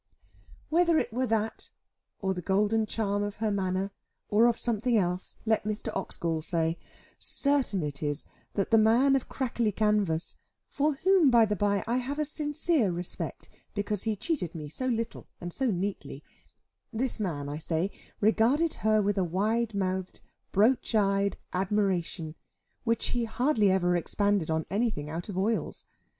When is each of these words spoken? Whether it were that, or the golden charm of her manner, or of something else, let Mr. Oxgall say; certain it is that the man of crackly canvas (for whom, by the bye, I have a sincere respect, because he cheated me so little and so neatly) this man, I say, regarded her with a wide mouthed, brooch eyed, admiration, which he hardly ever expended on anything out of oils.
Whether 0.69 0.97
it 0.97 1.13
were 1.13 1.27
that, 1.27 1.69
or 2.21 2.33
the 2.33 2.41
golden 2.41 2.87
charm 2.87 3.21
of 3.21 3.35
her 3.35 3.51
manner, 3.51 3.91
or 4.29 4.47
of 4.47 4.57
something 4.57 4.97
else, 4.97 5.37
let 5.45 5.63
Mr. 5.63 5.95
Oxgall 5.95 6.41
say; 6.41 6.79
certain 7.19 7.83
it 7.83 8.01
is 8.01 8.25
that 8.55 8.71
the 8.71 8.79
man 8.79 9.15
of 9.15 9.29
crackly 9.29 9.71
canvas 9.71 10.37
(for 10.67 10.95
whom, 10.95 11.29
by 11.29 11.45
the 11.45 11.55
bye, 11.55 11.83
I 11.85 11.97
have 11.97 12.17
a 12.17 12.25
sincere 12.25 12.91
respect, 12.91 13.47
because 13.75 14.01
he 14.01 14.15
cheated 14.15 14.55
me 14.55 14.69
so 14.69 14.87
little 14.87 15.27
and 15.39 15.53
so 15.53 15.67
neatly) 15.69 16.23
this 16.91 17.19
man, 17.19 17.47
I 17.47 17.59
say, 17.59 17.91
regarded 18.19 18.73
her 18.81 19.03
with 19.03 19.19
a 19.19 19.23
wide 19.23 19.75
mouthed, 19.75 20.19
brooch 20.51 20.95
eyed, 20.95 21.37
admiration, 21.53 22.33
which 22.85 23.09
he 23.09 23.25
hardly 23.25 23.69
ever 23.69 23.95
expended 23.95 24.49
on 24.49 24.65
anything 24.71 25.11
out 25.11 25.29
of 25.29 25.37
oils. 25.37 25.85